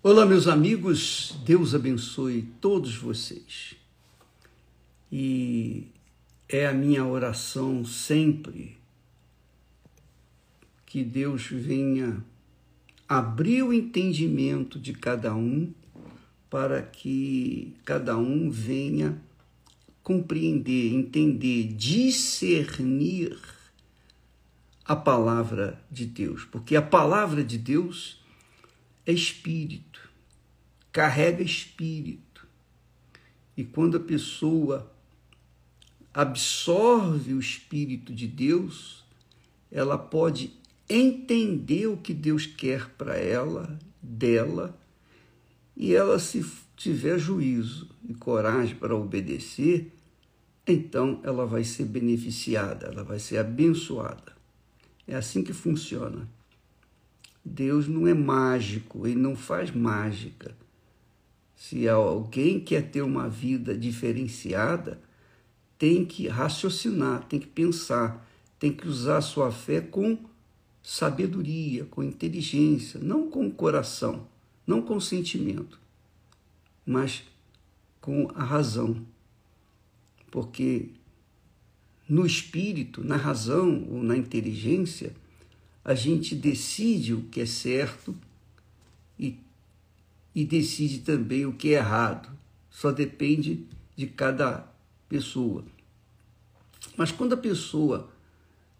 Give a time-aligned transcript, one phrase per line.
[0.00, 3.74] Olá, meus amigos, Deus abençoe todos vocês.
[5.10, 5.88] E
[6.48, 8.78] é a minha oração sempre
[10.86, 12.24] que Deus venha
[13.08, 15.74] abrir o entendimento de cada um
[16.48, 19.20] para que cada um venha
[20.00, 23.36] compreender, entender, discernir
[24.84, 28.18] a palavra de Deus, porque a palavra de Deus
[29.12, 30.08] espírito,
[30.92, 32.46] carrega espírito.
[33.56, 34.92] E quando a pessoa
[36.12, 39.04] absorve o espírito de Deus,
[39.70, 40.52] ela pode
[40.88, 44.78] entender o que Deus quer para ela, dela,
[45.76, 46.44] e ela se
[46.76, 49.92] tiver juízo e coragem para obedecer,
[50.66, 54.36] então ela vai ser beneficiada, ela vai ser abençoada.
[55.06, 56.28] É assim que funciona.
[57.48, 60.54] Deus não é mágico, ele não faz mágica.
[61.56, 65.00] Se alguém quer ter uma vida diferenciada,
[65.78, 70.18] tem que raciocinar, tem que pensar, tem que usar a sua fé com
[70.82, 74.26] sabedoria, com inteligência, não com o coração,
[74.66, 75.80] não com o sentimento,
[76.86, 77.24] mas
[78.00, 79.04] com a razão.
[80.30, 80.90] Porque
[82.08, 85.12] no espírito, na razão ou na inteligência,
[85.88, 88.14] a gente decide o que é certo
[89.18, 89.38] e,
[90.34, 92.28] e decide também o que é errado.
[92.68, 94.70] Só depende de cada
[95.08, 95.64] pessoa.
[96.94, 98.12] Mas quando a pessoa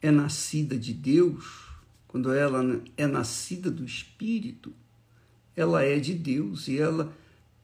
[0.00, 1.70] é nascida de Deus,
[2.06, 4.72] quando ela é nascida do Espírito,
[5.56, 7.12] ela é de Deus e ela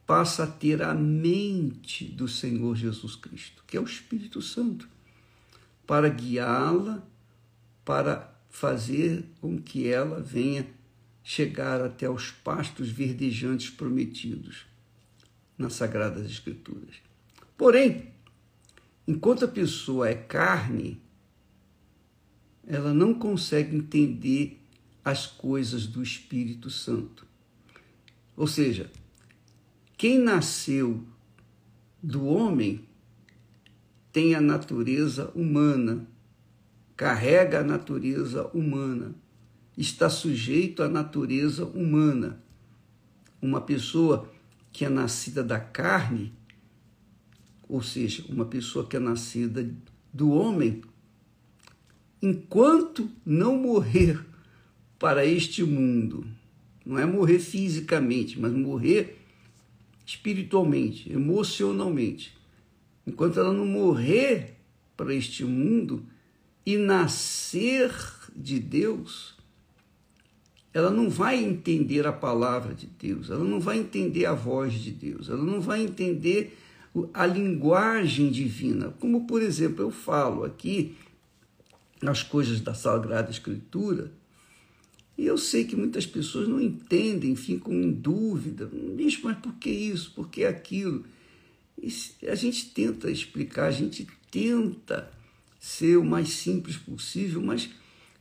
[0.05, 4.89] passa a ter a mente do Senhor Jesus Cristo, que é o Espírito Santo,
[5.87, 7.07] para guiá-la,
[7.85, 10.67] para fazer com que ela venha
[11.23, 14.67] chegar até os pastos verdejantes prometidos
[15.57, 16.97] nas Sagradas Escrituras.
[17.57, 18.09] Porém,
[19.07, 21.01] enquanto a pessoa é carne,
[22.67, 24.61] ela não consegue entender
[25.05, 27.27] as coisas do Espírito Santo.
[28.37, 28.91] Ou seja,
[29.97, 31.05] quem nasceu
[32.03, 32.85] do homem
[34.13, 36.07] tem a natureza humana,
[36.99, 39.15] carrega a natureza humana,
[39.77, 42.43] está sujeito à natureza humana.
[43.41, 44.29] Uma pessoa
[44.73, 46.33] que é nascida da carne,
[47.69, 49.73] ou seja, uma pessoa que é nascida
[50.13, 50.83] do homem,
[52.21, 54.21] enquanto não morrer
[54.99, 56.27] para este mundo,
[56.85, 59.25] não é morrer fisicamente, mas morrer
[60.05, 62.37] espiritualmente, emocionalmente.
[63.07, 64.57] Enquanto ela não morrer
[64.97, 66.05] para este mundo,
[66.69, 67.91] e nascer
[68.37, 69.35] de Deus,
[70.75, 74.91] ela não vai entender a palavra de Deus, ela não vai entender a voz de
[74.91, 76.59] Deus, ela não vai entender
[77.15, 78.91] a linguagem divina.
[79.01, 80.95] Como, por exemplo, eu falo aqui
[82.03, 84.13] as coisas da Sagrada Escritura,
[85.17, 88.71] e eu sei que muitas pessoas não entendem, ficam em dúvida.
[88.95, 90.13] Bicho, mas por que isso?
[90.15, 91.03] Por que aquilo?
[91.83, 91.91] E
[92.29, 95.17] a gente tenta explicar, a gente tenta
[95.59, 97.71] ser o mais simples possível, mas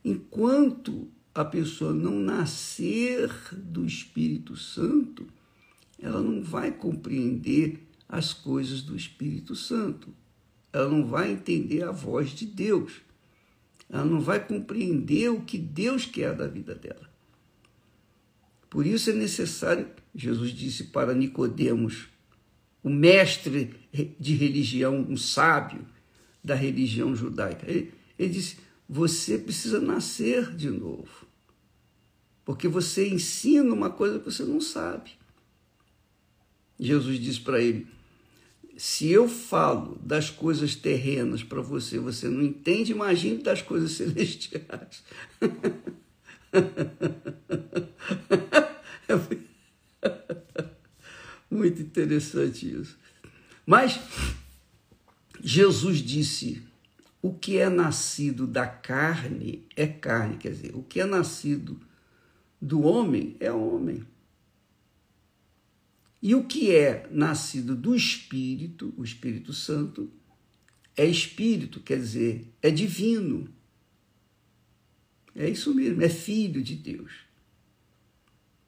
[0.03, 5.27] enquanto a pessoa não nascer do Espírito Santo,
[5.99, 10.13] ela não vai compreender as coisas do Espírito Santo.
[10.71, 13.01] Ela não vai entender a voz de Deus.
[13.89, 17.07] Ela não vai compreender o que Deus quer da vida dela.
[18.69, 22.09] Por isso é necessário, Jesus disse para Nicodemos,
[22.83, 23.75] o mestre
[24.19, 25.85] de religião, um sábio,
[26.43, 27.69] da religião judaica.
[27.69, 31.27] Ele, ele disse: você precisa nascer de novo.
[32.45, 35.11] Porque você ensina uma coisa que você não sabe.
[36.79, 37.87] Jesus disse para ele:
[38.77, 45.03] se eu falo das coisas terrenas para você, você não entende, imagine das coisas celestiais.
[51.49, 52.97] Muito interessante isso.
[53.65, 53.99] Mas
[55.43, 56.63] Jesus disse:
[57.21, 61.79] o que é nascido da carne é carne, quer dizer, o que é nascido
[62.61, 64.05] do homem é homem.
[66.21, 70.11] E o que é nascido do Espírito, o Espírito Santo,
[70.95, 73.47] é espírito, quer dizer, é divino.
[75.35, 77.11] É isso mesmo, é filho de Deus.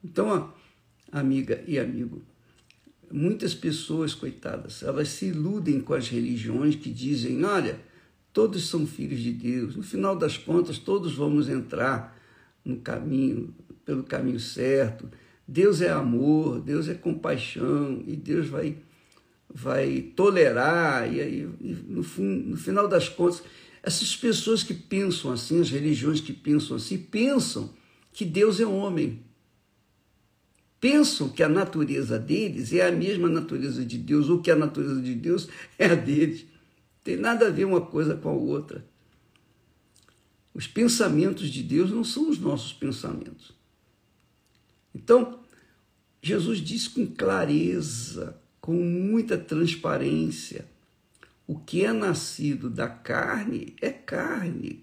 [0.04, 0.54] Então,
[1.12, 2.22] amiga e amigo,
[3.12, 7.80] muitas pessoas, coitadas, elas se iludem com as religiões que dizem: olha,
[8.34, 9.76] todos são filhos de Deus.
[9.76, 12.18] No final das contas, todos vamos entrar
[12.64, 13.54] no caminho,
[13.86, 15.10] pelo caminho certo.
[15.48, 18.78] Deus é amor, Deus é compaixão e Deus vai
[19.52, 23.42] vai tolerar e aí no, no final das contas
[23.82, 27.74] essas pessoas que pensam assim, as religiões que pensam assim, pensam
[28.12, 29.24] que Deus é homem.
[30.80, 35.02] Pensam que a natureza deles é a mesma natureza de Deus, ou que a natureza
[35.02, 36.46] de Deus é a deles.
[37.04, 38.86] Tem nada a ver uma coisa com a outra.
[40.54, 43.54] Os pensamentos de Deus não são os nossos pensamentos.
[44.94, 45.40] Então,
[46.22, 50.68] Jesus disse com clareza, com muita transparência,
[51.48, 54.82] o que é nascido da carne é carne.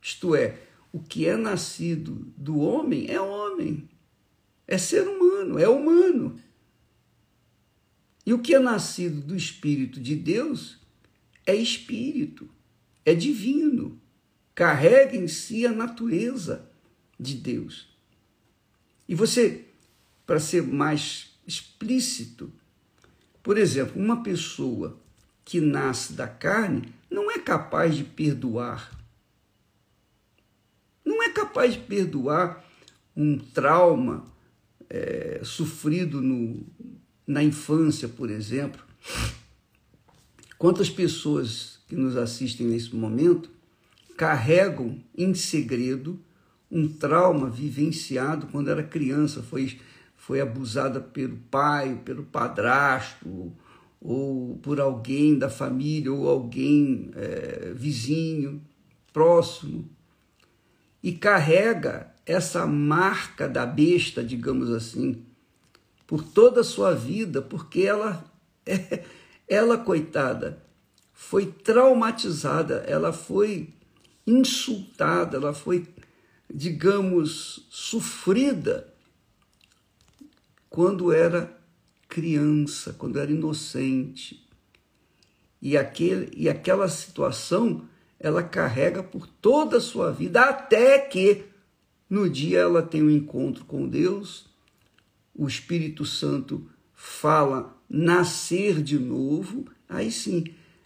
[0.00, 0.60] Isto é,
[0.92, 3.88] o que é nascido do homem é homem.
[4.72, 6.40] É ser humano, é humano.
[8.24, 10.78] E o que é nascido do Espírito de Deus
[11.44, 12.48] é espírito,
[13.04, 14.00] é divino,
[14.54, 16.66] carrega em si a natureza
[17.20, 17.94] de Deus.
[19.06, 19.66] E você,
[20.24, 22.50] para ser mais explícito,
[23.42, 24.98] por exemplo, uma pessoa
[25.44, 28.98] que nasce da carne não é capaz de perdoar.
[31.04, 32.64] Não é capaz de perdoar
[33.14, 34.32] um trauma
[34.92, 36.62] é, sofrido no,
[37.26, 38.84] na infância, por exemplo.
[40.58, 43.50] Quantas pessoas que nos assistem nesse momento
[44.18, 46.20] carregam em segredo
[46.70, 49.80] um trauma vivenciado quando era criança, foi,
[50.14, 53.52] foi abusada pelo pai, pelo padrasto,
[54.00, 58.60] ou por alguém da família, ou alguém é, vizinho,
[59.12, 59.88] próximo,
[61.02, 65.24] e carrega essa marca da besta, digamos assim,
[66.06, 68.24] por toda a sua vida, porque ela
[69.48, 70.62] ela, coitada,
[71.12, 73.72] foi traumatizada, ela foi
[74.26, 75.86] insultada, ela foi,
[76.52, 78.92] digamos, sofrida
[80.70, 81.54] quando era
[82.08, 84.48] criança, quando era inocente.
[85.60, 87.88] E, aquele, e aquela situação
[88.18, 91.44] ela carrega por toda a sua vida, até que
[92.12, 94.44] no dia ela tem um encontro com Deus,
[95.34, 100.44] o Espírito Santo fala nascer de novo, aí sim,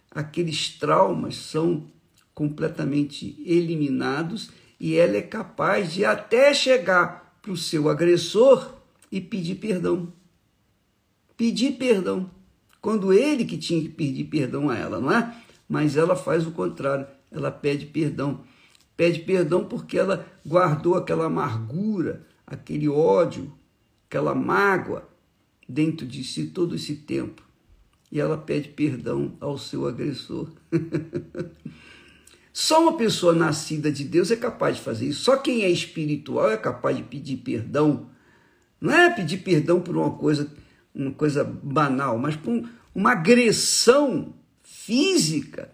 [0.09, 1.85] aqueles traumas são
[2.33, 8.75] completamente eliminados e ela é capaz de até chegar para o seu agressor
[9.11, 10.13] e pedir perdão.
[11.35, 12.31] Pedir perdão.
[12.79, 15.35] Quando ele que tinha que pedir perdão a ela, não é?
[15.67, 18.45] Mas ela faz o contrário, ela pede perdão.
[18.97, 23.53] Pede perdão porque ela guardou aquela amargura, aquele ódio,
[24.07, 25.07] aquela mágoa
[25.69, 27.47] dentro de si todo esse tempo
[28.11, 30.49] e ela pede perdão ao seu agressor.
[32.53, 35.23] Só uma pessoa nascida de Deus é capaz de fazer isso.
[35.23, 38.09] Só quem é espiritual é capaz de pedir perdão.
[38.81, 40.51] Não é pedir perdão por uma coisa,
[40.95, 44.33] uma coisa banal, mas por uma agressão
[44.63, 45.69] física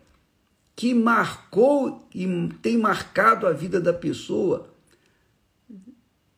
[0.75, 2.27] que marcou e
[2.61, 4.73] tem marcado a vida da pessoa.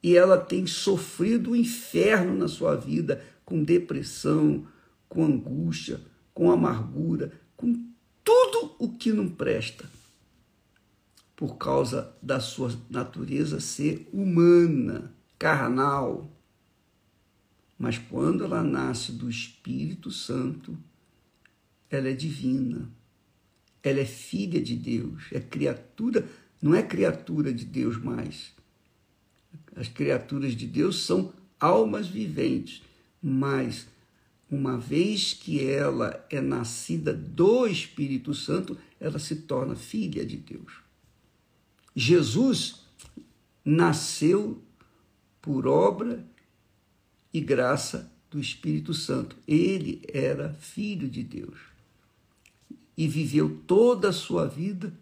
[0.03, 4.67] E ela tem sofrido o inferno na sua vida, com depressão,
[5.07, 6.01] com angústia,
[6.33, 7.73] com amargura, com
[8.23, 9.89] tudo o que não presta,
[11.35, 16.31] por causa da sua natureza ser humana, carnal.
[17.77, 20.77] Mas quando ela nasce do Espírito Santo,
[21.89, 22.89] ela é divina.
[23.86, 26.27] Ela é filha de Deus, é criatura,
[26.62, 28.54] não é criatura de Deus mais.
[29.75, 32.82] As criaturas de Deus são almas viventes
[33.27, 33.88] mas
[34.51, 40.74] uma vez que ela é nascida do Espírito Santo, ela se torna filha de Deus.
[41.96, 42.86] Jesus
[43.63, 44.62] nasceu
[45.42, 46.24] por obra
[47.34, 49.36] e graça do Espírito Santo.
[49.48, 51.58] Ele era filho de Deus
[52.97, 54.93] e viveu toda a sua vida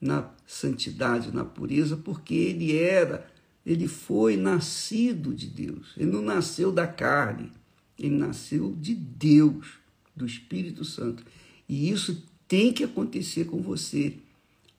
[0.00, 3.30] na santidade, na pureza, porque ele era
[3.64, 5.92] ele foi nascido de Deus.
[5.96, 7.52] Ele não nasceu da carne,
[7.98, 9.78] ele nasceu de Deus,
[10.16, 11.24] do Espírito Santo.
[11.68, 14.14] E isso tem que acontecer com você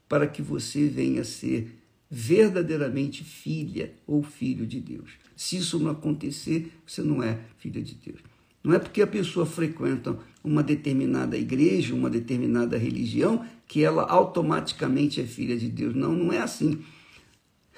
[0.09, 1.77] para que você venha a ser
[2.09, 5.11] verdadeiramente filha ou filho de Deus.
[5.35, 8.19] Se isso não acontecer, você não é filha de Deus.
[8.63, 15.19] Não é porque a pessoa frequenta uma determinada igreja, uma determinada religião, que ela automaticamente
[15.21, 15.95] é filha de Deus.
[15.95, 16.83] Não, não é assim.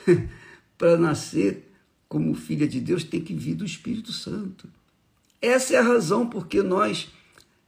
[0.78, 1.72] para nascer
[2.08, 4.68] como filha de Deus, tem que vir do Espírito Santo.
[5.42, 7.10] Essa é a razão porque nós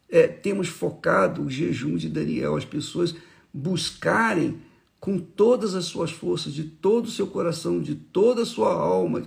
[0.10, 3.16] é, temos focado o jejum de Daniel, as pessoas
[3.54, 4.60] buscarem
[5.00, 9.24] com todas as suas forças, de todo o seu coração, de toda a sua alma,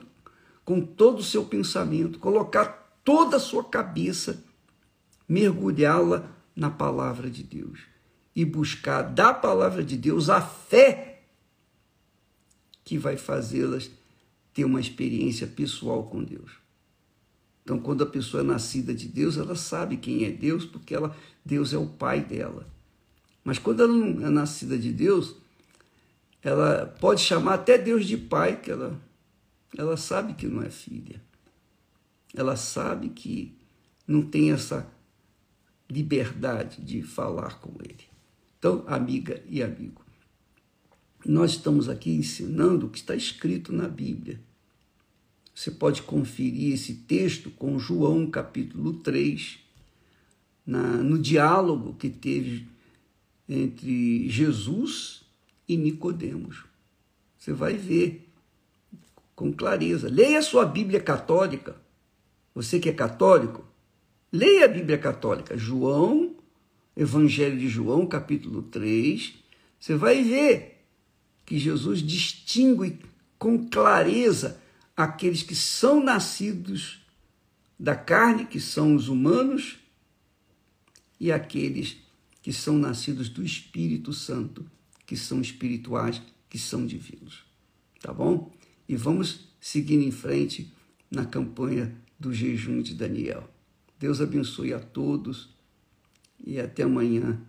[0.65, 4.45] com todo o seu pensamento, colocar toda a sua cabeça,
[5.27, 7.81] mergulhá-la na palavra de Deus
[8.37, 11.23] e buscar da palavra de Deus a fé
[12.85, 13.91] que vai fazê-las
[14.53, 16.53] ter uma experiência pessoal com Deus.
[17.65, 21.17] Então, quando a pessoa é nascida de Deus, ela sabe quem é Deus, porque ela,
[21.43, 22.69] Deus é o pai dela.
[23.43, 25.35] Mas quando ela não é nascida de Deus,
[26.43, 29.01] ela pode chamar até Deus de pai, que ela,
[29.79, 31.27] ela sabe que não é filha.
[32.35, 33.57] Ela sabe que
[34.07, 34.91] não tem essa
[35.91, 38.05] liberdade de falar com ele.
[38.59, 40.05] Então, amiga e amigo,
[41.25, 44.41] nós estamos aqui ensinando o que está escrito na Bíblia.
[45.55, 49.59] Você pode conferir esse texto com João capítulo 3,
[50.65, 52.69] na, no diálogo que teve
[53.49, 55.23] entre Jesus
[55.67, 56.65] e Nicodemos.
[57.39, 58.29] Você vai ver
[59.35, 60.09] com clareza.
[60.09, 61.77] Leia a sua Bíblia católica.
[62.59, 63.65] Você que é católico,
[64.33, 65.57] leia a Bíblia católica.
[65.57, 66.35] João,
[66.97, 69.35] Evangelho de João, capítulo 3.
[69.79, 70.85] Você vai ver
[71.47, 72.99] que Jesus distingue
[73.39, 74.61] com clareza
[74.97, 77.07] aqueles que são nascidos
[77.79, 79.79] da carne, que são os humanos,
[81.21, 81.99] e aqueles
[82.43, 84.69] que são nascidos do Espírito Santo,
[85.07, 87.45] que são espirituais, que são divinos.
[88.01, 88.53] Tá bom?
[88.89, 90.73] E vamos seguir em frente
[91.09, 93.49] na campanha do jejum de Daniel.
[93.99, 95.51] Deus abençoe a todos
[96.45, 97.41] e até amanhã,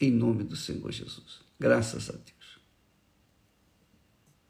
[0.00, 1.40] em nome do Senhor Jesus.
[1.58, 2.37] Graças a Deus.